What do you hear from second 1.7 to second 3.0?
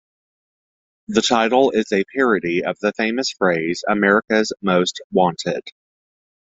is a parody of the